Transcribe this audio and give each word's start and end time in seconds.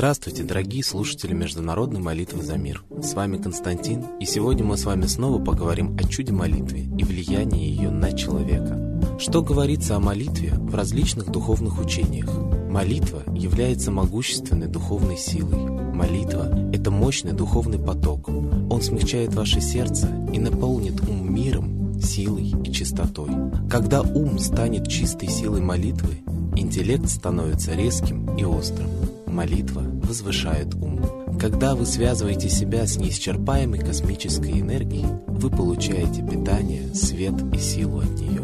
Здравствуйте, 0.00 0.44
дорогие 0.44 0.82
слушатели 0.82 1.34
Международной 1.34 2.00
молитвы 2.00 2.42
за 2.42 2.56
мир. 2.56 2.82
С 3.02 3.12
вами 3.12 3.36
Константин, 3.36 4.06
и 4.18 4.24
сегодня 4.24 4.64
мы 4.64 4.78
с 4.78 4.86
вами 4.86 5.04
снова 5.04 5.44
поговорим 5.44 5.94
о 5.98 6.04
чуде 6.04 6.32
молитвы 6.32 6.88
и 6.96 7.04
влиянии 7.04 7.68
ее 7.68 7.90
на 7.90 8.10
человека. 8.12 8.98
Что 9.18 9.42
говорится 9.42 9.96
о 9.96 10.00
молитве 10.00 10.54
в 10.54 10.74
различных 10.74 11.30
духовных 11.30 11.78
учениях? 11.78 12.30
Молитва 12.70 13.24
является 13.34 13.90
могущественной 13.90 14.68
духовной 14.68 15.18
силой. 15.18 15.68
Молитва– 15.68 16.70
это 16.72 16.90
мощный 16.90 17.32
духовный 17.32 17.78
поток. 17.78 18.30
Он 18.30 18.80
смягчает 18.80 19.34
ваше 19.34 19.60
сердце 19.60 20.08
и 20.32 20.38
наполнит 20.38 20.98
ум 21.06 21.30
миром, 21.30 22.00
силой 22.00 22.54
и 22.64 22.72
чистотой. 22.72 23.32
Когда 23.68 24.00
ум 24.00 24.38
станет 24.38 24.88
чистой 24.88 25.28
силой 25.28 25.60
молитвы, 25.60 26.22
интеллект 26.56 27.06
становится 27.06 27.74
резким 27.74 28.34
и 28.38 28.44
острым. 28.44 28.88
Молитва 29.30 29.82
возвышает 30.02 30.74
ум. 30.74 31.00
Когда 31.38 31.74
вы 31.74 31.86
связываете 31.86 32.50
себя 32.50 32.86
с 32.86 32.96
неисчерпаемой 32.96 33.78
космической 33.78 34.60
энергией, 34.60 35.06
вы 35.26 35.48
получаете 35.50 36.22
питание, 36.22 36.94
свет 36.94 37.34
и 37.54 37.58
силу 37.58 38.00
от 38.00 38.10
нее. 38.20 38.42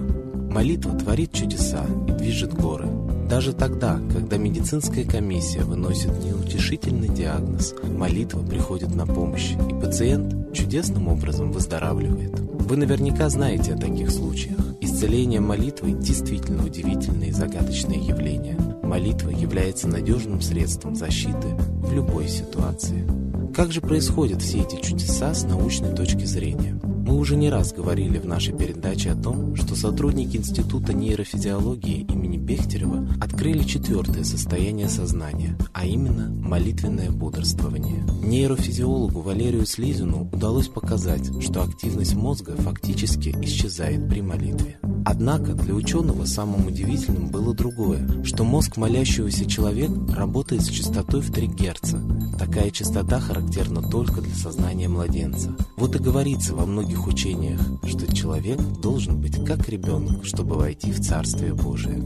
Молитва 0.50 0.96
творит 0.98 1.32
чудеса 1.32 1.84
и 2.09 2.12
движет 2.12 2.54
горы. 2.54 2.88
Даже 3.28 3.52
тогда, 3.52 4.00
когда 4.12 4.38
медицинская 4.38 5.04
комиссия 5.04 5.64
выносит 5.64 6.12
неутешительный 6.24 7.09
диагноз, 7.09 7.74
молитва 7.82 8.40
приходит 8.42 8.95
на 8.95 9.04
помощь, 9.04 9.52
и 9.52 9.74
пациент 9.80 10.54
чудесным 10.54 11.09
образом 11.09 11.50
выздоравливает. 11.50 12.45
Вы 12.66 12.79
наверняка 12.79 13.29
знаете 13.29 13.75
о 13.75 13.79
таких 13.79 14.10
случаях. 14.10 14.59
Исцеление 14.80 15.38
молитвой 15.38 15.93
действительно 15.93 16.65
удивительное 16.65 17.29
и 17.29 17.30
загадочное 17.30 17.96
явление. 17.96 18.59
Молитва 18.82 19.29
является 19.30 19.87
надежным 19.87 20.43
средством 20.43 20.96
защиты 20.96 21.46
в 21.57 21.95
любой 21.95 22.27
ситуации. 22.27 23.07
Как 23.55 23.71
же 23.71 23.80
происходят 23.80 24.43
все 24.43 24.63
эти 24.63 24.82
чудеса 24.82 25.32
с 25.32 25.45
научной 25.45 25.95
точки 25.95 26.24
зрения? 26.24 26.77
Мы 27.07 27.15
уже 27.18 27.37
не 27.37 27.51
раз 27.51 27.73
говорили 27.73 28.18
в 28.18 28.26
нашей 28.26 28.52
передаче 28.52 29.12
о 29.12 29.15
том, 29.15 29.54
что 29.54 29.76
сотрудники 29.76 30.38
Института 30.38 30.93
нейрофизиологии 30.93 32.01
имени 32.01 32.37
Бехтерева 32.37 33.09
открыли 33.21 33.62
четвертое 33.62 34.24
состояние 34.24 34.88
сознания, 34.88 35.57
а 35.73 35.87
именно 35.87 36.29
молитвенное 36.29 37.12
бодрствование. 37.12 38.04
Нейрофизиологу 38.24 39.21
Валерию 39.21 39.66
Слизину 39.66 40.29
удалось 40.32 40.66
показать, 40.66 41.30
что 41.40 41.62
активность 41.62 42.16
мозга 42.16 42.57
фактически 42.57 43.32
исчезает 43.40 44.09
при 44.09 44.21
молитве. 44.21 44.80
Однако 45.09 45.52
для 45.52 45.73
ученого 45.73 46.24
самым 46.24 46.66
удивительным 46.66 47.29
было 47.29 47.54
другое, 47.54 48.24
что 48.24 48.43
мозг 48.43 48.76
молящегося 48.76 49.46
человека 49.46 49.95
работает 50.12 50.62
с 50.62 50.68
частотой 50.68 51.21
в 51.21 51.32
3 51.32 51.46
Гц. 51.46 51.95
Такая 52.37 52.73
частота 52.73 53.21
характерна 53.21 53.88
только 53.88 54.21
для 54.21 54.34
сознания 54.34 54.88
младенца. 54.88 55.57
Вот 55.77 55.95
и 55.95 56.01
говорится 56.01 56.57
во 56.57 56.66
многих 56.66 57.07
учениях, 57.07 57.60
что 57.84 58.12
человек 58.12 58.60
должен 58.82 59.21
быть 59.21 59.45
как 59.45 59.68
ребенок, 59.68 60.24
чтобы 60.24 60.57
войти 60.57 60.90
в 60.90 61.01
Царствие 61.01 61.54
Божие. 61.54 62.04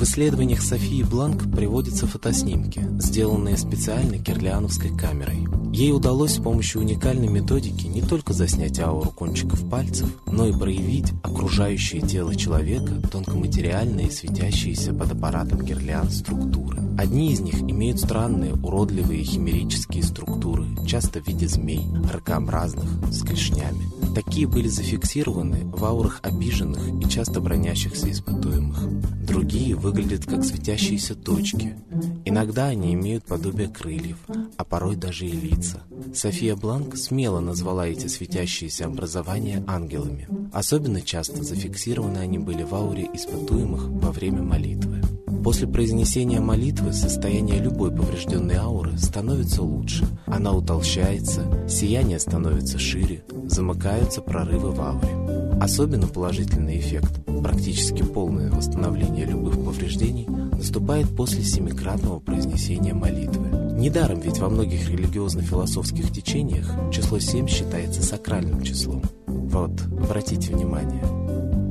В 0.00 0.04
исследованиях 0.04 0.62
Софии 0.62 1.02
Бланк 1.02 1.54
приводятся 1.54 2.06
фотоснимки, 2.06 2.80
сделанные 3.00 3.58
специально 3.58 4.16
кирлиановской 4.16 4.96
камерой. 4.96 5.46
Ей 5.74 5.92
удалось 5.92 6.36
с 6.36 6.42
помощью 6.42 6.80
уникальной 6.80 7.28
методики 7.28 7.86
не 7.86 8.00
только 8.00 8.32
заснять 8.32 8.80
ауру 8.80 9.10
кончиков 9.10 9.68
пальцев, 9.68 10.08
но 10.24 10.46
и 10.46 10.58
проявить 10.58 11.12
окружающее 11.22 12.00
тело 12.00 12.34
человека 12.34 12.94
тонкоматериальные, 13.12 14.10
светящиеся 14.10 14.94
под 14.94 15.12
аппаратом 15.12 15.60
гирлянд 15.60 16.10
структуры. 16.10 16.80
Одни 16.96 17.32
из 17.32 17.40
них 17.40 17.60
имеют 17.60 18.00
странные, 18.00 18.54
уродливые 18.54 19.22
химерические 19.22 20.02
структуры, 20.02 20.64
часто 20.86 21.20
в 21.20 21.28
виде 21.28 21.46
змей, 21.46 21.86
ракообразных, 22.10 22.88
с 23.12 23.22
клешнями. 23.22 23.86
Такие 24.14 24.46
были 24.46 24.68
зафиксированы 24.68 25.66
в 25.66 25.84
аурах 25.84 26.20
обиженных 26.22 26.88
и 26.88 27.08
часто 27.08 27.40
бронящихся 27.40 28.10
испытуемых. 28.10 28.82
Другие 29.30 29.76
выглядят 29.76 30.26
как 30.26 30.44
светящиеся 30.44 31.14
точки. 31.14 31.76
Иногда 32.24 32.66
они 32.66 32.94
имеют 32.94 33.24
подобие 33.24 33.68
крыльев, 33.68 34.16
а 34.56 34.64
порой 34.64 34.96
даже 34.96 35.24
и 35.24 35.30
лица. 35.30 35.84
София 36.12 36.56
Бланк 36.56 36.96
смело 36.96 37.38
назвала 37.38 37.86
эти 37.86 38.08
светящиеся 38.08 38.86
образования 38.86 39.62
ангелами. 39.68 40.26
Особенно 40.52 41.00
часто 41.00 41.44
зафиксированы 41.44 42.18
они 42.18 42.40
были 42.40 42.64
в 42.64 42.74
ауре 42.74 43.08
испытуемых 43.14 43.88
во 43.88 44.10
время 44.10 44.42
молитвы. 44.42 45.00
После 45.42 45.66
произнесения 45.66 46.40
молитвы 46.40 46.92
состояние 46.92 47.60
любой 47.60 47.90
поврежденной 47.90 48.56
ауры 48.56 48.96
становится 48.98 49.62
лучше. 49.62 50.06
Она 50.26 50.52
утолщается, 50.52 51.66
сияние 51.68 52.18
становится 52.18 52.78
шире, 52.78 53.24
замыкаются 53.46 54.20
прорывы 54.20 54.70
в 54.70 54.80
ауре. 54.80 55.56
Особенно 55.60 56.06
положительный 56.06 56.78
эффект, 56.78 57.24
практически 57.42 58.02
полное 58.02 58.50
восстановление 58.50 59.26
любых 59.26 59.54
повреждений, 59.54 60.26
наступает 60.26 61.14
после 61.16 61.42
семикратного 61.42 62.18
произнесения 62.18 62.94
молитвы. 62.94 63.48
Недаром 63.78 64.20
ведь 64.20 64.38
во 64.38 64.50
многих 64.50 64.88
религиозно-философских 64.90 66.12
течениях 66.12 66.70
число 66.92 67.18
7 67.18 67.46
считается 67.46 68.02
сакральным 68.02 68.62
числом. 68.62 69.02
Вот, 69.26 69.72
обратите 69.82 70.54
внимание, 70.54 71.02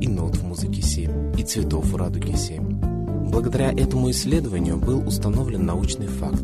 и 0.00 0.08
нот 0.08 0.36
в 0.36 0.44
музыке 0.44 0.82
7, 0.82 1.38
и 1.38 1.42
цветов 1.44 1.86
в 1.86 1.96
радуге 1.96 2.36
7. 2.36 2.69
Благодаря 3.30 3.72
этому 3.72 4.10
исследованию 4.10 4.76
был 4.76 5.06
установлен 5.06 5.64
научный 5.64 6.08
факт. 6.08 6.42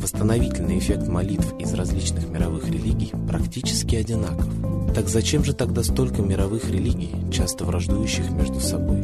Восстановительный 0.00 0.78
эффект 0.78 1.08
молитв 1.08 1.54
из 1.58 1.72
различных 1.72 2.28
мировых 2.28 2.68
религий 2.68 3.12
практически 3.26 3.96
одинаков. 3.96 4.46
Так 4.94 5.08
зачем 5.08 5.44
же 5.44 5.54
тогда 5.54 5.82
столько 5.82 6.22
мировых 6.22 6.70
религий, 6.70 7.10
часто 7.32 7.64
враждующих 7.64 8.30
между 8.30 8.60
собой? 8.60 9.02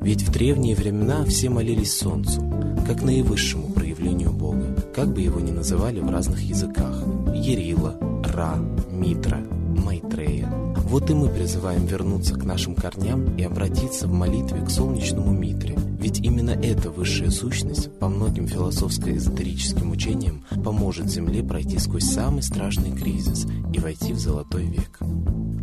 Ведь 0.00 0.22
в 0.22 0.32
древние 0.32 0.76
времена 0.76 1.24
все 1.24 1.48
молились 1.48 1.96
Солнцу, 1.96 2.42
как 2.86 3.02
наивысшему 3.02 3.68
проявлению 3.68 4.32
Бога, 4.32 4.76
как 4.94 5.12
бы 5.12 5.22
его 5.22 5.40
ни 5.40 5.50
называли 5.50 6.00
в 6.00 6.10
разных 6.10 6.42
языках– 6.42 7.02
Ерила, 7.34 7.98
Ра, 8.24 8.56
Митра, 8.90 9.38
Майтрея. 9.38 10.48
Вот 10.76 11.10
и 11.10 11.14
мы 11.14 11.28
призываем 11.28 11.86
вернуться 11.86 12.34
к 12.34 12.44
нашим 12.44 12.74
корням 12.74 13.36
и 13.36 13.42
обратиться 13.42 14.06
в 14.06 14.12
молитве 14.12 14.60
к 14.60 14.70
солнечному 14.70 15.32
Митре, 15.32 15.76
ведь 16.04 16.18
именно 16.18 16.50
эта 16.50 16.90
высшая 16.90 17.30
сущность, 17.30 17.90
по 17.98 18.08
многим 18.10 18.46
философско-эзотерическим 18.46 19.90
учениям, 19.90 20.44
поможет 20.62 21.08
Земле 21.08 21.42
пройти 21.42 21.78
сквозь 21.78 22.04
самый 22.04 22.42
страшный 22.42 22.94
кризис 22.94 23.46
и 23.72 23.80
войти 23.80 24.12
в 24.12 24.18
золотой 24.18 24.66
век. 24.66 24.98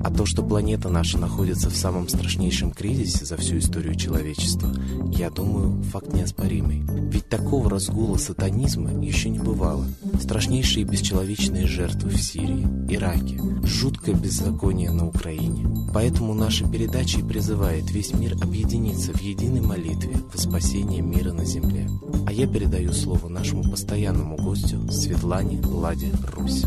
А 0.03 0.09
то, 0.09 0.25
что 0.25 0.43
планета 0.43 0.89
наша 0.89 1.17
находится 1.17 1.69
в 1.69 1.75
самом 1.75 2.07
страшнейшем 2.07 2.71
кризисе 2.71 3.25
за 3.25 3.37
всю 3.37 3.59
историю 3.59 3.95
человечества, 3.95 4.73
я 5.11 5.29
думаю, 5.29 5.83
факт 5.83 6.13
неоспоримый. 6.13 6.83
Ведь 7.11 7.29
такого 7.29 7.69
разгула 7.69 8.17
сатанизма 8.17 8.91
еще 9.03 9.29
не 9.29 9.39
бывало. 9.39 9.85
Страшнейшие 10.19 10.85
бесчеловечные 10.85 11.67
жертвы 11.67 12.09
в 12.09 12.21
Сирии, 12.21 12.67
Ираке, 12.89 13.39
жуткое 13.63 14.15
беззаконие 14.15 14.91
на 14.91 15.07
Украине. 15.07 15.67
Поэтому 15.93 16.33
наша 16.33 16.67
передача 16.67 17.19
и 17.19 17.23
призывает 17.23 17.91
весь 17.91 18.13
мир 18.13 18.35
объединиться 18.41 19.11
в 19.13 19.21
единой 19.21 19.61
молитве 19.61 20.15
во 20.33 20.39
спасение 20.39 21.01
мира 21.01 21.33
на 21.33 21.45
земле. 21.45 21.87
А 22.25 22.31
я 22.31 22.47
передаю 22.47 22.93
слово 22.93 23.27
нашему 23.27 23.63
постоянному 23.63 24.37
гостю 24.37 24.89
Светлане 24.91 25.61
Ладе 25.63 26.11
Русь. 26.35 26.63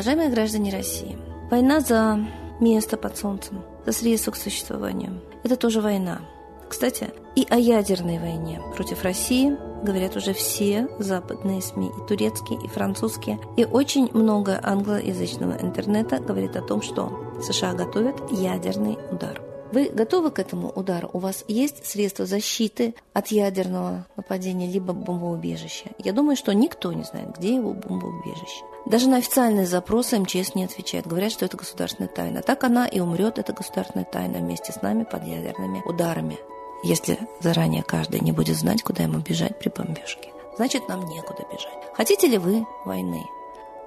Уважаемые 0.00 0.30
граждане 0.30 0.72
России, 0.72 1.18
война 1.50 1.80
за 1.80 2.18
место 2.58 2.96
под 2.96 3.18
солнцем, 3.18 3.60
за 3.84 3.92
средства 3.92 4.30
к 4.30 4.36
существованию– 4.36 5.20
это 5.42 5.56
тоже 5.56 5.82
война. 5.82 6.22
Кстати, 6.70 7.10
и 7.36 7.46
о 7.50 7.58
ядерной 7.58 8.18
войне 8.18 8.62
против 8.74 9.02
России 9.02 9.58
говорят 9.84 10.16
уже 10.16 10.32
все 10.32 10.88
западные 10.98 11.60
СМИ, 11.60 11.88
и 11.88 12.08
турецкие, 12.08 12.58
и 12.64 12.66
французские, 12.66 13.38
и 13.58 13.66
очень 13.66 14.08
много 14.14 14.58
англоязычного 14.62 15.58
интернета 15.60 16.18
говорит 16.18 16.56
о 16.56 16.62
том, 16.62 16.80
что 16.80 17.34
США 17.42 17.74
готовят 17.74 18.32
ядерный 18.32 18.96
удар. 19.12 19.49
Вы 19.72 19.88
готовы 19.88 20.30
к 20.30 20.38
этому 20.40 20.68
удару? 20.68 21.10
У 21.12 21.18
вас 21.18 21.44
есть 21.46 21.86
средства 21.86 22.26
защиты 22.26 22.94
от 23.12 23.28
ядерного 23.28 24.06
нападения 24.16 24.66
либо 24.66 24.92
бомбоубежища? 24.92 25.90
Я 25.98 26.12
думаю, 26.12 26.36
что 26.36 26.52
никто 26.52 26.92
не 26.92 27.04
знает, 27.04 27.36
где 27.38 27.54
его 27.54 27.72
бомбоубежище. 27.72 28.64
Даже 28.86 29.08
на 29.08 29.18
официальные 29.18 29.66
запросы 29.66 30.18
МЧС 30.18 30.54
не 30.54 30.64
отвечает. 30.64 31.06
Говорят, 31.06 31.30
что 31.30 31.44
это 31.44 31.56
государственная 31.56 32.08
тайна. 32.08 32.42
Так 32.42 32.64
она 32.64 32.86
и 32.86 32.98
умрет, 32.98 33.38
эта 33.38 33.52
государственная 33.52 34.06
тайна, 34.06 34.38
вместе 34.38 34.72
с 34.72 34.82
нами 34.82 35.04
под 35.04 35.24
ядерными 35.24 35.82
ударами. 35.84 36.38
Если 36.82 37.18
заранее 37.40 37.82
каждый 37.82 38.20
не 38.20 38.32
будет 38.32 38.56
знать, 38.56 38.82
куда 38.82 39.04
ему 39.04 39.18
бежать 39.18 39.58
при 39.58 39.68
бомбежке, 39.68 40.32
значит, 40.56 40.88
нам 40.88 41.06
некуда 41.06 41.44
бежать. 41.52 41.78
Хотите 41.94 42.26
ли 42.26 42.38
вы 42.38 42.66
войны? 42.84 43.22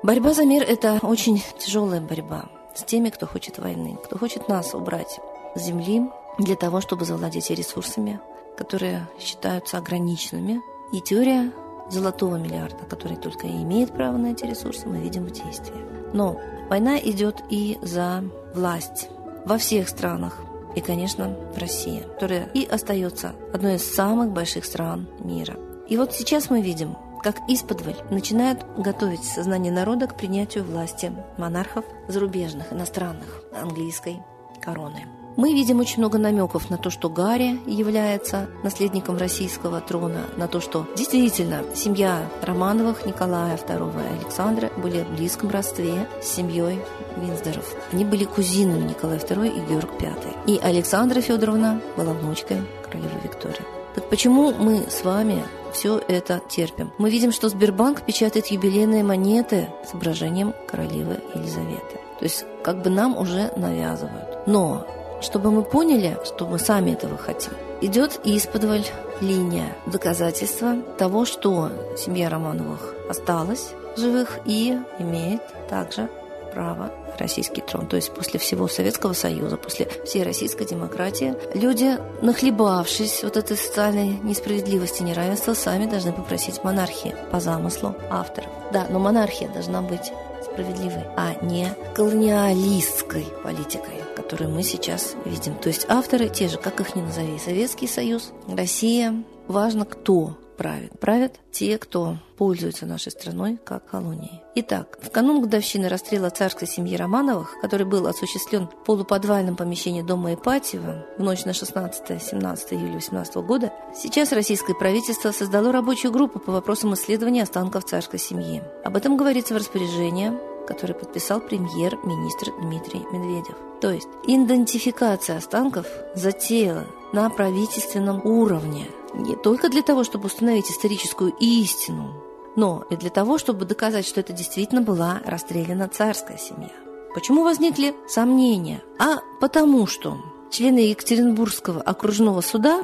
Борьба 0.03 0.33
за 0.33 0.45
мир– 0.45 0.63
это 0.67 0.99
очень 1.01 1.43
тяжелая 1.57 1.99
борьба 2.01 2.45
с 2.75 2.83
теми, 2.83 3.09
кто 3.09 3.25
хочет 3.25 3.57
войны, 3.57 3.97
кто 4.03 4.17
хочет 4.17 4.47
нас 4.47 4.73
убрать 4.73 5.19
земли 5.55 6.09
для 6.37 6.55
того, 6.55 6.81
чтобы 6.81 7.05
завладеть 7.05 7.49
ресурсами, 7.49 8.19
которые 8.57 9.07
считаются 9.19 9.77
ограниченными. 9.77 10.61
И 10.91 11.01
теория 11.01 11.51
золотого 11.89 12.37
миллиарда, 12.37 12.85
который 12.85 13.17
только 13.17 13.47
и 13.47 13.63
имеет 13.63 13.91
право 13.91 14.17
на 14.17 14.27
эти 14.27 14.45
ресурсы, 14.45 14.87
мы 14.87 14.99
видим 14.99 15.25
в 15.25 15.31
действии. 15.31 15.85
Но 16.13 16.39
война 16.69 16.97
идет 16.97 17.43
и 17.49 17.77
за 17.81 18.23
власть 18.53 19.09
во 19.45 19.57
всех 19.57 19.89
странах, 19.89 20.39
и, 20.75 20.81
конечно, 20.81 21.35
в 21.53 21.57
России, 21.57 22.01
которая 22.01 22.49
и 22.53 22.65
остается 22.65 23.33
одной 23.53 23.75
из 23.75 23.93
самых 23.93 24.31
больших 24.31 24.65
стран 24.65 25.07
мира. 25.19 25.55
И 25.87 25.97
вот 25.97 26.13
сейчас 26.13 26.49
мы 26.49 26.61
видим, 26.61 26.95
как 27.21 27.37
исподволь 27.47 27.95
начинают 28.09 28.65
готовить 28.77 29.23
сознание 29.23 29.71
народа 29.71 30.07
к 30.07 30.17
принятию 30.17 30.63
власти 30.63 31.11
монархов 31.37 31.85
зарубежных, 32.07 32.73
иностранных, 32.73 33.43
английской 33.53 34.21
короны. 34.61 35.05
Мы 35.35 35.53
видим 35.53 35.79
очень 35.79 35.99
много 35.99 36.17
намеков 36.17 36.69
на 36.69 36.77
то, 36.77 36.89
что 36.89 37.09
Гарри 37.09 37.59
является 37.65 38.47
наследником 38.63 39.17
российского 39.17 39.81
трона, 39.81 40.25
на 40.37 40.47
то, 40.47 40.61
что 40.61 40.85
действительно 40.95 41.63
семья 41.73 42.29
Романовых, 42.41 43.05
Николая 43.05 43.57
II 43.57 43.93
и 43.93 44.19
Александра 44.19 44.69
были 44.77 45.03
в 45.03 45.15
близком 45.15 45.49
родстве 45.49 46.07
с 46.21 46.27
семьей 46.27 46.79
Винздоров. 47.17 47.75
Они 47.91 48.05
были 48.05 48.25
кузинами 48.25 48.89
Николая 48.89 49.19
II 49.19 49.47
и 49.47 49.69
Георг 49.71 49.89
V. 49.99 50.13
И 50.45 50.59
Александра 50.59 51.19
Федоровна 51.21 51.81
была 51.97 52.13
внучкой 52.13 52.61
королевы 52.83 53.19
Виктории. 53.23 53.65
Так 53.95 54.09
почему 54.09 54.51
мы 54.51 54.85
с 54.89 55.03
вами 55.03 55.43
все 55.73 55.99
это 56.07 56.41
терпим? 56.47 56.91
Мы 56.97 57.09
видим, 57.09 57.31
что 57.31 57.49
Сбербанк 57.49 58.03
печатает 58.03 58.47
юбилейные 58.47 59.03
монеты 59.03 59.69
с 59.83 59.89
изображением 59.89 60.53
королевы 60.67 61.19
Елизаветы. 61.33 61.99
То 62.19 62.25
есть 62.25 62.45
как 62.63 62.81
бы 62.81 62.89
нам 62.89 63.17
уже 63.17 63.51
навязывают. 63.57 64.47
Но 64.47 64.85
чтобы 65.23 65.51
мы 65.51 65.63
поняли, 65.63 66.17
что 66.25 66.45
мы 66.45 66.59
сами 66.59 66.91
этого 66.91 67.17
хотим, 67.17 67.53
идет 67.81 68.19
исподволь 68.23 68.85
линия 69.21 69.75
доказательства 69.85 70.75
того, 70.97 71.25
что 71.25 71.71
семья 71.97 72.29
Романовых 72.29 72.93
осталась 73.09 73.73
живых 73.95 74.39
и 74.45 74.77
имеет 74.99 75.41
также 75.69 76.09
право 76.53 76.91
российский 77.17 77.61
трон. 77.61 77.87
То 77.87 77.95
есть 77.95 78.11
после 78.13 78.39
всего 78.39 78.67
Советского 78.67 79.13
Союза, 79.13 79.57
после 79.57 79.87
всей 80.05 80.23
российской 80.23 80.65
демократии, 80.65 81.35
люди, 81.53 81.97
нахлебавшись 82.21 83.23
вот 83.23 83.37
этой 83.37 83.57
социальной 83.57 84.19
несправедливости, 84.23 85.03
неравенства, 85.03 85.53
сами 85.53 85.85
должны 85.85 86.11
попросить 86.11 86.63
монархии 86.63 87.15
по 87.31 87.39
замыслу 87.39 87.95
авторов. 88.09 88.49
Да, 88.71 88.87
но 88.89 88.99
монархия 88.99 89.47
должна 89.49 89.81
быть 89.81 90.11
справедливой, 90.43 91.03
а 91.15 91.33
не 91.41 91.69
колониалистской 91.95 93.25
политикой 93.43 94.02
которую 94.15 94.51
мы 94.51 94.63
сейчас 94.63 95.15
видим. 95.25 95.55
То 95.55 95.69
есть 95.69 95.85
авторы 95.89 96.29
те 96.29 96.47
же, 96.47 96.57
как 96.57 96.79
их 96.79 96.95
ни 96.95 97.01
назови. 97.01 97.37
Советский 97.39 97.87
Союз, 97.87 98.31
Россия. 98.47 99.23
Важно, 99.47 99.85
кто 99.85 100.37
правит. 100.57 100.97
Правят 100.99 101.39
те, 101.51 101.77
кто 101.77 102.17
пользуется 102.37 102.85
нашей 102.85 103.11
страной 103.11 103.59
как 103.63 103.89
колонией. 103.89 104.41
Итак, 104.55 104.97
в 105.01 105.09
канун 105.09 105.41
годовщины 105.41 105.89
расстрела 105.89 106.29
царской 106.29 106.67
семьи 106.67 106.95
Романовых, 106.95 107.55
который 107.61 107.85
был 107.85 108.07
осуществлен 108.07 108.67
в 108.67 108.85
полуподвальном 108.85 109.55
помещении 109.55 110.01
дома 110.01 110.33
Ипатьева 110.33 111.05
в 111.17 111.23
ночь 111.23 111.45
на 111.45 111.51
16-17 111.51 112.57
июля 112.71 112.93
18 112.93 113.35
года, 113.37 113.73
сейчас 113.95 114.31
российское 114.31 114.75
правительство 114.75 115.31
создало 115.31 115.71
рабочую 115.71 116.11
группу 116.11 116.39
по 116.39 116.51
вопросам 116.51 116.93
исследования 116.93 117.43
останков 117.43 117.85
царской 117.85 118.19
семьи. 118.19 118.61
Об 118.83 118.95
этом 118.95 119.17
говорится 119.17 119.53
в 119.53 119.57
распоряжении 119.57 120.33
который 120.67 120.95
подписал 120.95 121.39
премьер-министр 121.39 122.51
Дмитрий 122.61 123.05
Медведев. 123.11 123.55
То 123.81 123.91
есть 123.91 124.07
идентификация 124.25 125.37
останков 125.37 125.85
затеяла 126.15 126.85
на 127.11 127.29
правительственном 127.29 128.25
уровне 128.25 128.87
не 129.13 129.35
только 129.35 129.69
для 129.69 129.81
того, 129.81 130.03
чтобы 130.03 130.27
установить 130.27 130.71
историческую 130.71 131.33
истину, 131.39 132.13
но 132.55 132.85
и 132.89 132.95
для 132.95 133.09
того, 133.09 133.37
чтобы 133.37 133.65
доказать, 133.65 134.07
что 134.07 134.19
это 134.19 134.33
действительно 134.33 134.81
была 134.81 135.21
расстреляна 135.25 135.87
царская 135.87 136.37
семья. 136.37 136.71
Почему 137.13 137.43
возникли 137.43 137.93
сомнения? 138.07 138.81
А 138.99 139.19
потому 139.39 139.85
что 139.85 140.17
члены 140.49 140.79
Екатеринбургского 140.79 141.81
окружного 141.81 142.41
суда, 142.41 142.83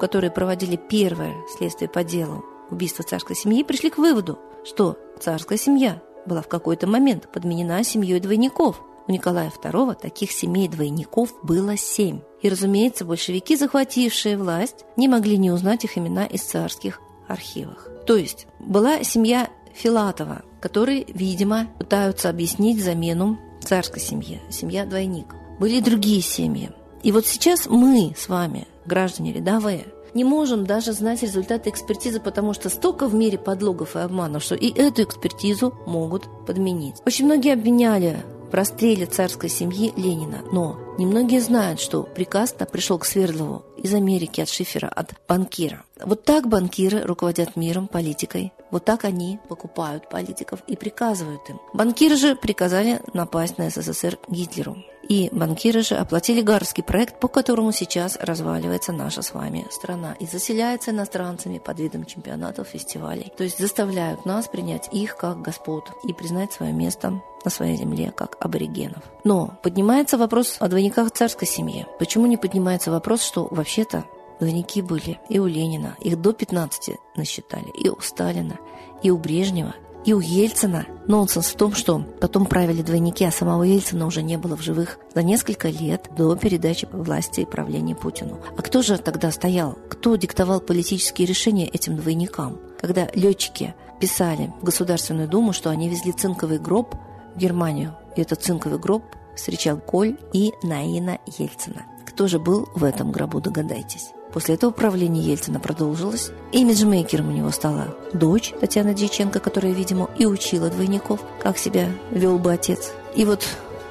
которые 0.00 0.30
проводили 0.30 0.76
первое 0.76 1.34
следствие 1.56 1.88
по 1.88 2.02
делу 2.02 2.44
убийства 2.70 3.04
царской 3.04 3.36
семьи, 3.36 3.62
пришли 3.62 3.90
к 3.90 3.98
выводу, 3.98 4.38
что 4.64 4.98
царская 5.20 5.58
семья 5.58 6.02
была 6.28 6.42
в 6.42 6.48
какой-то 6.48 6.86
момент 6.86 7.30
подменена 7.32 7.82
семьей 7.82 8.20
двойников. 8.20 8.80
У 9.08 9.12
Николая 9.12 9.50
II 9.50 9.94
таких 10.00 10.30
семей 10.30 10.68
двойников 10.68 11.34
было 11.42 11.76
семь. 11.76 12.20
И, 12.42 12.48
разумеется, 12.48 13.04
большевики, 13.04 13.56
захватившие 13.56 14.36
власть, 14.36 14.84
не 14.96 15.08
могли 15.08 15.38
не 15.38 15.50
узнать 15.50 15.84
их 15.84 15.98
имена 15.98 16.26
из 16.26 16.42
царских 16.42 17.00
архивах. 17.26 17.88
То 18.06 18.16
есть 18.16 18.46
была 18.60 19.02
семья 19.02 19.48
Филатова, 19.74 20.42
которые, 20.60 21.04
видимо, 21.08 21.66
пытаются 21.78 22.28
объяснить 22.28 22.82
замену 22.82 23.38
царской 23.62 24.00
семье, 24.00 24.40
семья 24.50 24.84
двойник. 24.84 25.34
Были 25.58 25.80
другие 25.80 26.20
семьи. 26.20 26.70
И 27.02 27.12
вот 27.12 27.26
сейчас 27.26 27.66
мы 27.66 28.14
с 28.16 28.28
вами, 28.28 28.66
граждане 28.86 29.32
рядовые, 29.32 29.86
не 30.14 30.24
можем 30.24 30.66
даже 30.66 30.92
знать 30.92 31.22
результаты 31.22 31.70
экспертизы, 31.70 32.20
потому 32.20 32.52
что 32.52 32.68
столько 32.68 33.06
в 33.06 33.14
мире 33.14 33.38
подлогов 33.38 33.96
и 33.96 34.00
обманов, 34.00 34.42
что 34.42 34.54
и 34.54 34.70
эту 34.70 35.02
экспертизу 35.02 35.74
могут 35.86 36.28
подменить. 36.46 36.96
Очень 37.06 37.26
многие 37.26 37.52
обвиняли 37.52 38.24
в 38.50 38.54
расстреле 38.54 39.06
царской 39.06 39.48
семьи 39.48 39.92
Ленина, 39.96 40.42
но 40.52 40.78
немногие 40.98 41.40
знают, 41.40 41.80
что 41.80 42.02
приказ-то 42.02 42.64
пришел 42.64 42.98
к 42.98 43.04
Свердлову 43.04 43.64
из 43.76 43.92
Америки, 43.94 44.40
от 44.40 44.48
Шифера, 44.48 44.88
от 44.88 45.12
банкира. 45.28 45.84
Вот 46.02 46.24
так 46.24 46.48
банкиры 46.48 47.02
руководят 47.02 47.56
миром, 47.56 47.88
политикой. 47.88 48.52
Вот 48.70 48.84
так 48.84 49.04
они 49.04 49.38
покупают 49.48 50.08
политиков 50.08 50.60
и 50.66 50.76
приказывают 50.76 51.42
им. 51.48 51.60
Банкиры 51.72 52.16
же 52.16 52.36
приказали 52.36 53.00
напасть 53.12 53.58
на 53.58 53.70
СССР 53.70 54.18
Гитлеру. 54.28 54.76
И 55.08 55.30
банкиры 55.32 55.82
же 55.82 55.94
оплатили 55.94 56.42
гарский 56.42 56.82
проект, 56.82 57.18
по 57.18 57.28
которому 57.28 57.72
сейчас 57.72 58.16
разваливается 58.20 58.92
наша 58.92 59.22
с 59.22 59.32
вами 59.32 59.66
страна 59.70 60.14
и 60.20 60.26
заселяется 60.26 60.90
иностранцами 60.90 61.58
под 61.58 61.80
видом 61.80 62.04
чемпионатов, 62.04 62.68
фестивалей. 62.68 63.32
То 63.36 63.44
есть 63.44 63.58
заставляют 63.58 64.26
нас 64.26 64.48
принять 64.48 64.88
их 64.92 65.16
как 65.16 65.40
господ 65.40 65.90
и 66.04 66.12
признать 66.12 66.52
свое 66.52 66.72
место 66.72 67.22
на 67.44 67.50
своей 67.50 67.76
земле 67.76 68.12
как 68.14 68.36
аборигенов. 68.40 69.02
Но 69.24 69.58
поднимается 69.62 70.18
вопрос 70.18 70.56
о 70.58 70.68
двойниках 70.68 71.10
царской 71.12 71.48
семьи. 71.48 71.86
Почему 71.98 72.26
не 72.26 72.36
поднимается 72.36 72.90
вопрос, 72.90 73.22
что 73.22 73.48
вообще-то 73.50 74.04
двойники 74.40 74.82
были 74.82 75.18
и 75.28 75.38
у 75.38 75.46
Ленина, 75.46 75.96
их 76.00 76.20
до 76.20 76.32
15 76.32 76.96
насчитали, 77.16 77.70
и 77.70 77.88
у 77.88 77.98
Сталина, 78.00 78.58
и 79.02 79.10
у 79.10 79.16
Брежнева, 79.16 79.74
и 80.08 80.14
у 80.14 80.20
Ельцина 80.20 80.86
нонсенс 81.06 81.48
в 81.48 81.56
том, 81.56 81.74
что 81.74 81.98
потом 82.18 82.46
правили 82.46 82.80
двойники, 82.80 83.26
а 83.26 83.30
самого 83.30 83.64
Ельцина 83.64 84.06
уже 84.06 84.22
не 84.22 84.38
было 84.38 84.56
в 84.56 84.62
живых 84.62 84.98
за 85.14 85.22
несколько 85.22 85.68
лет 85.68 86.08
до 86.16 86.34
передачи 86.34 86.88
власти 86.90 87.40
и 87.40 87.44
правления 87.44 87.94
Путину. 87.94 88.38
А 88.56 88.62
кто 88.62 88.80
же 88.80 88.96
тогда 88.96 89.30
стоял? 89.30 89.76
Кто 89.90 90.16
диктовал 90.16 90.60
политические 90.60 91.28
решения 91.28 91.68
этим 91.68 91.94
двойникам? 91.98 92.58
Когда 92.80 93.10
летчики 93.12 93.74
писали 94.00 94.50
в 94.62 94.64
Государственную 94.64 95.28
Думу, 95.28 95.52
что 95.52 95.68
они 95.68 95.90
везли 95.90 96.12
цинковый 96.12 96.58
гроб 96.58 96.94
в 97.34 97.38
Германию, 97.38 97.94
и 98.16 98.22
этот 98.22 98.42
цинковый 98.42 98.78
гроб 98.78 99.04
встречал 99.36 99.76
Коль 99.76 100.16
и 100.32 100.54
Наина 100.62 101.18
Ельцина. 101.36 101.84
Кто 102.06 102.28
же 102.28 102.38
был 102.38 102.66
в 102.74 102.82
этом 102.82 103.12
гробу, 103.12 103.42
догадайтесь? 103.42 104.12
После 104.32 104.54
этого 104.54 104.70
правление 104.70 105.24
Ельцина 105.24 105.60
продолжилось. 105.60 106.30
Имиджмейкером 106.52 107.28
у 107.28 107.32
него 107.32 107.50
стала 107.50 107.96
дочь 108.12 108.52
Татьяна 108.60 108.94
Дьяченко, 108.94 109.40
которая, 109.40 109.72
видимо, 109.72 110.10
и 110.18 110.26
учила 110.26 110.68
двойников, 110.68 111.20
как 111.40 111.58
себя 111.58 111.88
вел 112.10 112.38
бы 112.38 112.52
отец. 112.52 112.92
И 113.14 113.24
вот 113.24 113.46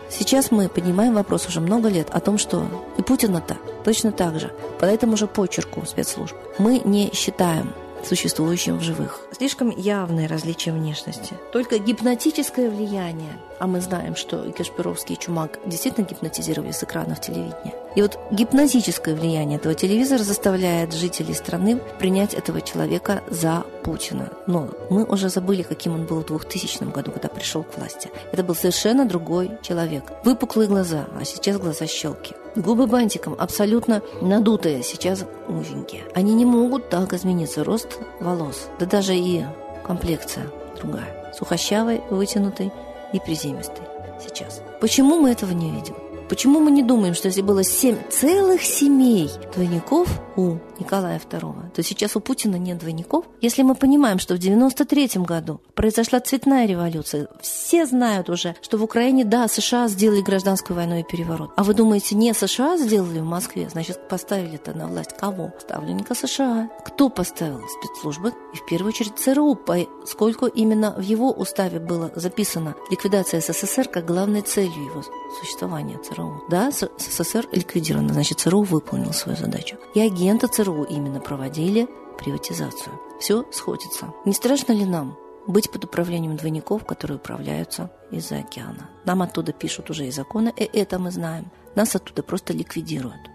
сейчас 0.10 0.52
мы 0.52 0.70
поднимаем 0.70 1.16
вопрос 1.16 1.48
уже 1.48 1.60
много 1.60 1.90
лет 1.90 2.10
о 2.12 2.20
том, 2.20 2.38
что 2.38 2.66
и 2.98 3.02
Путина-то 3.02 3.58
точно 3.84 4.12
так 4.12 4.40
же, 4.40 4.52
по 4.80 4.86
этому 4.86 5.18
же 5.18 5.28
почерку 5.28 5.86
спецслужб, 5.86 6.36
мы 6.60 6.82
не 6.84 7.12
считаем 7.14 7.74
существующим 8.06 8.78
в 8.78 8.84
живых. 8.84 9.22
Слишком 9.32 9.70
явное 9.70 10.28
различие 10.28 10.74
внешности. 10.74 11.36
Только 11.52 11.80
гипнотическое 11.80 12.70
влияние, 12.70 13.34
а 13.60 13.68
мы 13.68 13.82
знаем, 13.82 14.16
что 14.16 14.52
Кашпировский, 14.56 15.16
и 15.16 15.20
Чумак 15.20 15.60
действительно 15.66 16.06
гипнотизировали 16.06 16.72
с 16.72 16.84
экранов 16.84 17.22
телевидения. 17.22 17.74
И 17.96 18.02
вот 18.02 18.20
гипнотическое 18.32 19.16
влияние 19.16 19.58
этого 19.58 19.74
телевизора 19.74 20.20
заставляет 20.20 20.94
жителей 20.94 21.34
страны 21.34 21.78
принять 22.00 22.34
этого 22.34 22.62
человека 22.62 23.24
за 23.30 23.64
Путина. 23.84 24.30
Но 24.46 24.70
мы 24.90 25.04
уже 25.04 25.30
забыли, 25.30 25.64
каким 25.64 25.96
он 25.96 26.06
был 26.06 26.22
в 26.22 26.26
2000 26.26 26.92
году, 26.92 27.12
когда 27.12 27.30
пришел 27.30 27.64
к 27.64 27.78
власти. 27.78 28.12
Это 28.32 28.44
был 28.44 28.56
совершенно 28.56 29.06
другой 29.06 29.52
человек. 29.62 30.04
Выпуклые 30.24 30.68
глаза, 30.68 31.08
а 31.20 31.26
сейчас 31.26 31.58
глаза 31.58 31.88
щелки. 31.88 32.36
Губы 32.56 32.88
бантиком 32.88 33.36
абсолютно 33.38 34.02
надутые, 34.22 34.84
сейчас 34.84 35.26
узенькие. 35.48 36.04
Они 36.16 36.34
не 36.34 36.46
могут 36.46 36.90
так 36.90 37.14
измениться. 37.14 37.64
Рост 37.64 38.00
волос, 38.20 38.68
да 38.80 38.86
даже 38.86 39.16
и 39.16 39.44
комплекция 39.86 40.46
другая 40.78 41.34
сухощавой, 41.38 42.02
вытянутой 42.10 42.72
и 43.14 43.20
приземистой 43.20 43.86
сейчас. 44.20 44.62
Почему 44.80 45.20
мы 45.20 45.32
этого 45.32 45.52
не 45.52 45.72
видим? 45.72 45.96
Почему 46.30 46.60
мы 46.60 46.72
не 46.72 46.84
думаем, 46.84 47.14
что 47.14 47.30
если 47.30 47.42
было 47.42 47.64
семь 47.64 47.98
целых 48.10 48.62
семей 48.62 49.30
двойников 49.56 50.10
у 50.36 50.58
Николая 50.78 51.20
II, 51.20 51.72
то 51.74 51.84
сейчас 51.84 52.18
у 52.18 52.20
Путина 52.20 52.58
нет 52.58 52.80
двойников? 52.80 53.26
Если 53.40 53.62
мы 53.62 53.76
понимаем, 53.76 54.20
что 54.20 54.36
в 54.36 54.38
93 54.38 55.22
году 55.24 55.62
произошла 55.74 56.20
цветная 56.20 56.68
революция, 56.68 57.30
все 57.42 57.86
знают 57.86 58.30
уже, 58.30 58.56
что 58.62 58.78
в 58.78 58.84
Украине, 58.84 59.24
да, 59.24 59.48
США 59.48 59.88
сделали 59.88 60.22
гражданскую 60.22 60.76
войну 60.76 61.00
и 61.00 61.04
переворот. 61.04 61.52
А 61.56 61.64
вы 61.64 61.74
думаете, 61.74 62.16
не 62.16 62.34
США 62.34 62.78
сделали 62.78 63.20
в 63.20 63.26
Москве, 63.26 63.70
значит, 63.70 64.08
поставили-то 64.10 64.78
на 64.78 64.88
власть 64.88 65.16
кого? 65.18 65.54
Ставленника 65.62 66.14
США. 66.14 66.70
Кто 66.86 67.10
поставил 67.10 67.62
спецслужбы? 67.80 68.34
И 68.54 68.58
в 68.58 68.66
первую 68.66 68.90
очередь 68.90 69.18
ЦРУ, 69.18 69.56
поскольку 69.56 70.48
именно 70.48 70.92
в 70.92 71.02
его 71.02 71.32
уставе 71.32 71.80
было 71.80 72.12
записано 72.16 72.76
ликвидация 72.92 73.40
СССР 73.40 73.88
как 73.88 74.06
главной 74.06 74.42
целью 74.42 74.84
его 74.84 75.04
существования 75.40 75.98
ЦРУ. 75.98 76.17
Да, 76.50 76.72
СССР 76.72 77.48
ликвидирован, 77.52 78.10
значит, 78.10 78.40
ЦРУ 78.40 78.64
выполнил 78.64 79.14
свою 79.14 79.38
задачу. 79.38 79.78
И 79.94 80.00
агенты 80.00 80.48
ЦРУ 80.48 80.84
именно 80.84 81.20
проводили 81.20 81.88
приватизацию. 82.18 83.00
Все 83.20 83.46
сходится. 83.52 84.14
Не 84.26 84.34
страшно 84.34 84.74
ли 84.74 84.86
нам 84.86 85.18
быть 85.48 85.72
под 85.72 85.86
управлением 85.86 86.36
двойников, 86.36 86.86
которые 86.86 87.18
управляются 87.18 87.92
из-за 88.12 88.40
океана? 88.40 88.90
Нам 89.06 89.22
оттуда 89.22 89.54
пишут 89.54 89.90
уже 89.90 90.08
и 90.08 90.12
законы, 90.12 90.54
и 90.56 90.64
это 90.64 91.00
мы 91.00 91.12
знаем. 91.12 91.52
Нас 91.76 91.96
оттуда 91.96 92.24
просто 92.24 92.54
ликвидируют. 92.54 93.30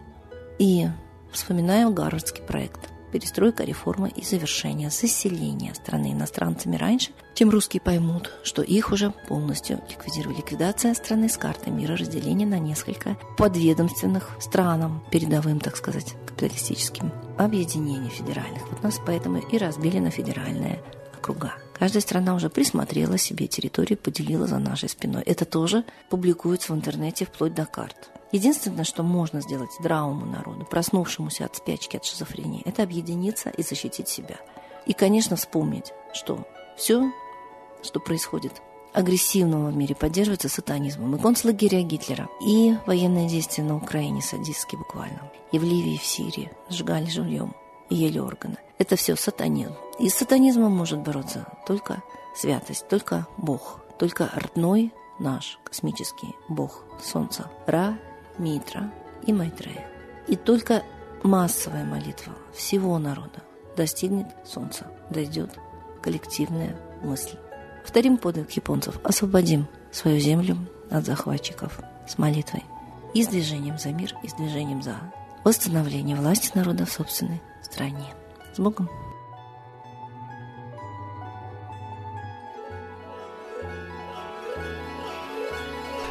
И 0.58 0.88
вспоминаем 1.32 1.94
Гарвардский 1.94 2.42
проект 2.42 2.90
перестройка, 3.12 3.64
реформа 3.64 4.08
и 4.08 4.24
завершение 4.24 4.90
заселения 4.90 5.74
страны 5.74 6.12
иностранцами 6.12 6.76
раньше, 6.76 7.10
чем 7.34 7.50
русские 7.50 7.80
поймут, 7.80 8.32
что 8.42 8.62
их 8.62 8.90
уже 8.90 9.12
полностью 9.28 9.80
ликвидировали. 9.88 10.38
Ликвидация 10.38 10.94
страны 10.94 11.28
с 11.28 11.36
карты 11.36 11.70
мира, 11.70 11.96
разделение 11.96 12.48
на 12.48 12.58
несколько 12.58 13.16
подведомственных 13.36 14.30
странам, 14.40 15.04
передовым, 15.10 15.60
так 15.60 15.76
сказать, 15.76 16.14
капиталистическим, 16.26 17.12
объединение 17.38 18.10
федеральных. 18.10 18.68
Вот 18.70 18.82
нас 18.82 18.98
поэтому 19.04 19.38
и 19.38 19.58
разбили 19.58 19.98
на 19.98 20.10
федеральные 20.10 20.82
округа. 21.16 21.54
Каждая 21.82 22.00
страна 22.00 22.36
уже 22.36 22.48
присмотрела 22.48 23.18
себе 23.18 23.48
территорию, 23.48 23.98
поделила 23.98 24.46
за 24.46 24.60
нашей 24.60 24.88
спиной. 24.88 25.24
Это 25.26 25.44
тоже 25.44 25.84
публикуется 26.10 26.72
в 26.72 26.76
интернете 26.76 27.24
вплоть 27.24 27.56
до 27.56 27.66
карт. 27.66 28.12
Единственное, 28.30 28.84
что 28.84 29.02
можно 29.02 29.40
сделать 29.40 29.70
здравому 29.80 30.24
народу, 30.24 30.64
проснувшемуся 30.64 31.44
от 31.44 31.56
спячки, 31.56 31.96
от 31.96 32.04
шизофрении, 32.04 32.62
это 32.64 32.84
объединиться 32.84 33.50
и 33.50 33.64
защитить 33.64 34.06
себя. 34.06 34.36
И, 34.86 34.92
конечно, 34.92 35.34
вспомнить, 35.34 35.92
что 36.14 36.46
все, 36.76 37.12
что 37.82 37.98
происходит 37.98 38.62
агрессивного 38.92 39.70
в 39.70 39.76
мире, 39.76 39.96
поддерживается 39.96 40.48
сатанизмом. 40.48 41.16
И 41.16 41.20
концлагеря 41.20 41.82
Гитлера, 41.82 42.28
и 42.46 42.76
военные 42.86 43.28
действия 43.28 43.64
на 43.64 43.74
Украине, 43.74 44.22
садистские 44.22 44.78
буквально, 44.78 45.32
и 45.50 45.58
в 45.58 45.64
Ливии, 45.64 45.94
и 45.94 45.98
в 45.98 46.04
Сирии, 46.04 46.52
сжигали 46.70 47.06
живьем 47.06 47.56
и 47.92 48.18
органы. 48.18 48.56
Это 48.78 48.96
все 48.96 49.16
сатанизм. 49.16 49.74
И 49.98 50.08
с 50.08 50.14
сатанизмом 50.14 50.72
может 50.72 51.00
бороться 51.00 51.46
только 51.66 52.02
святость, 52.34 52.88
только 52.88 53.26
Бог, 53.36 53.80
только 53.98 54.30
родной 54.34 54.92
наш 55.18 55.58
космический 55.64 56.34
Бог 56.48 56.84
Солнца. 57.02 57.50
Ра 57.66 57.98
Митра 58.38 58.90
и 59.26 59.32
Майтрея. 59.32 59.86
И 60.26 60.36
только 60.36 60.82
массовая 61.22 61.84
молитва 61.84 62.32
всего 62.54 62.98
народа 62.98 63.42
достигнет 63.76 64.26
солнца, 64.44 64.86
дойдет 65.10 65.50
коллективная 66.00 66.76
мысль. 67.02 67.36
Вторим 67.84 68.16
подвиг 68.16 68.50
японцев– 68.52 68.98
освободим 69.04 69.66
свою 69.90 70.18
землю 70.18 70.56
от 70.90 71.04
захватчиков 71.04 71.80
с 72.06 72.18
молитвой 72.18 72.64
и 73.14 73.22
с 73.22 73.28
движением 73.28 73.78
за 73.78 73.90
мир, 73.90 74.14
и 74.22 74.28
с 74.28 74.34
движением 74.34 74.82
за 74.82 74.96
восстановление 75.44 76.16
власти 76.16 76.50
народа 76.54 76.86
собственной 76.86 77.42
стране. 77.72 78.14
С 78.54 78.58
Богом! 78.58 78.88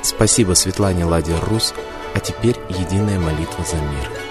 Спасибо 0.04 0.54
Светлане 0.54 1.06
Ладе 1.06 1.36
Русь 1.50 1.74
а 2.14 2.20
теперь 2.20 2.58
единая 2.70 3.20
молитва 3.20 3.64
за 3.64 3.78
мир. 3.78 4.31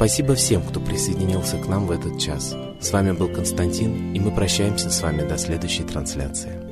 Спасибо 0.00 0.34
всем, 0.34 0.62
кто 0.62 0.80
присоединился 0.80 1.58
к 1.58 1.68
нам 1.68 1.86
в 1.86 1.90
этот 1.90 2.18
час. 2.18 2.56
С 2.80 2.90
вами 2.90 3.12
был 3.12 3.28
Константин, 3.28 4.14
и 4.14 4.18
мы 4.18 4.34
прощаемся 4.34 4.88
с 4.88 5.02
вами 5.02 5.28
до 5.28 5.36
следующей 5.36 5.82
трансляции. 5.82 6.69